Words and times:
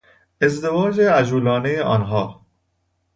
ازدواج 0.41 0.99
عجولانهی 0.99 1.79
آنها 1.81 2.45